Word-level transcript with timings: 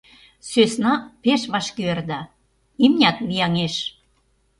Сӧсна 0.49 0.93
пеш 1.23 1.41
вашке 1.51 1.83
ӧрда, 1.91 2.21
имнят 2.83 3.17
вияҥеш. 3.27 3.75